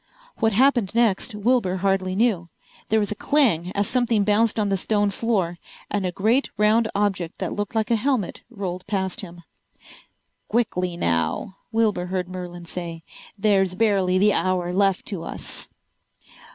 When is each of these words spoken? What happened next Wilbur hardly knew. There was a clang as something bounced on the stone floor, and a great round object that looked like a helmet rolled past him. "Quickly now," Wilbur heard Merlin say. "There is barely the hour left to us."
What 0.37 0.51
happened 0.53 0.95
next 0.95 1.35
Wilbur 1.35 1.75
hardly 1.75 2.15
knew. 2.15 2.49
There 2.89 2.99
was 2.99 3.11
a 3.11 3.15
clang 3.15 3.71
as 3.73 3.87
something 3.87 4.23
bounced 4.23 4.57
on 4.57 4.69
the 4.69 4.75
stone 4.75 5.11
floor, 5.11 5.59
and 5.91 6.07
a 6.07 6.11
great 6.11 6.49
round 6.57 6.89
object 6.95 7.37
that 7.37 7.53
looked 7.53 7.75
like 7.75 7.91
a 7.91 7.95
helmet 7.95 8.41
rolled 8.49 8.87
past 8.87 9.21
him. 9.21 9.43
"Quickly 10.47 10.97
now," 10.97 11.55
Wilbur 11.71 12.07
heard 12.07 12.27
Merlin 12.29 12.65
say. 12.65 13.03
"There 13.37 13.61
is 13.61 13.75
barely 13.75 14.17
the 14.17 14.33
hour 14.33 14.73
left 14.73 15.05
to 15.05 15.21
us." 15.21 15.69